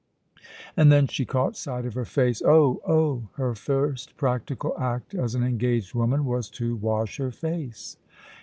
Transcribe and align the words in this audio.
And 0.75 0.91
then 0.91 1.05
she 1.05 1.25
caught 1.25 1.55
sight 1.55 1.85
of 1.85 1.93
her 1.93 2.05
face 2.05 2.41
oh, 2.43 2.81
oh! 2.87 3.27
Her 3.33 3.53
first 3.53 4.17
practical 4.17 4.73
act 4.79 5.13
as 5.13 5.35
an 5.35 5.43
engaged 5.43 5.93
woman 5.93 6.25
was 6.25 6.49
to 6.57 6.75
wash 6.75 7.17
her 7.17 7.29
face. 7.29 7.97